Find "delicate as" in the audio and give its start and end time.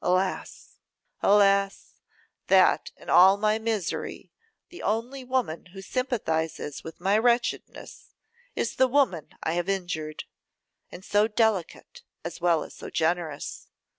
11.28-12.40